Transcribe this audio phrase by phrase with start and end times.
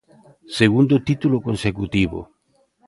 [0.59, 2.19] Segundo título consecutivo.